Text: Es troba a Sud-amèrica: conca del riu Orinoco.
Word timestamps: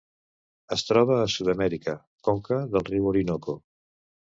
Es 0.75 0.83
troba 0.87 1.17
a 1.17 1.27
Sud-amèrica: 1.33 1.95
conca 2.29 2.59
del 2.75 2.89
riu 2.91 3.09
Orinoco. 3.13 3.59